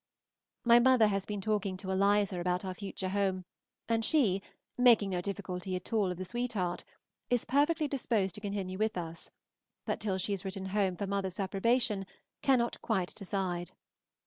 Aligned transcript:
My 0.65 0.79
mother 0.79 1.05
has 1.05 1.27
been 1.27 1.41
talking 1.41 1.77
to 1.77 1.91
Eliza 1.91 2.39
about 2.39 2.65
our 2.65 2.73
future 2.73 3.09
home, 3.09 3.45
and 3.87 4.03
she, 4.03 4.41
making 4.75 5.11
no 5.11 5.21
difficulty 5.21 5.75
at 5.75 5.93
all 5.93 6.09
of 6.11 6.17
the 6.17 6.25
sweetheart, 6.25 6.83
is 7.29 7.45
perfectly 7.45 7.87
disposed 7.87 8.33
to 8.33 8.41
continue 8.41 8.79
with 8.79 8.97
us, 8.97 9.29
but 9.85 9.99
till 9.99 10.17
she 10.17 10.33
has 10.33 10.43
written 10.43 10.65
home 10.65 10.95
for 10.97 11.05
mother's 11.05 11.39
approbation 11.39 12.07
cannot 12.41 12.81
quite 12.81 13.13
decide. 13.13 13.73